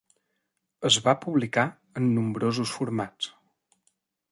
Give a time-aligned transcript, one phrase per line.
[0.89, 1.67] Es va publicar
[2.03, 3.31] en nombrosos formats.